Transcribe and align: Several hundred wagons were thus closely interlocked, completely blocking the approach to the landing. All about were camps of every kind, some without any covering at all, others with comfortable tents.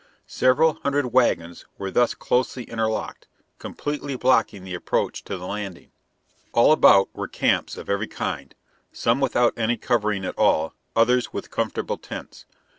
Several 0.25 0.79
hundred 0.81 1.13
wagons 1.13 1.67
were 1.77 1.91
thus 1.91 2.15
closely 2.15 2.63
interlocked, 2.63 3.27
completely 3.59 4.15
blocking 4.15 4.63
the 4.63 4.73
approach 4.73 5.23
to 5.25 5.37
the 5.37 5.45
landing. 5.45 5.91
All 6.53 6.71
about 6.71 7.09
were 7.15 7.27
camps 7.27 7.77
of 7.77 7.87
every 7.87 8.07
kind, 8.07 8.55
some 8.91 9.19
without 9.19 9.53
any 9.55 9.77
covering 9.77 10.25
at 10.25 10.39
all, 10.39 10.73
others 10.95 11.33
with 11.33 11.51
comfortable 11.51 11.99
tents. 11.99 12.45